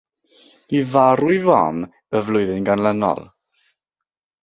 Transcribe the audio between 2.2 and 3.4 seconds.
flwyddyn ganlynol.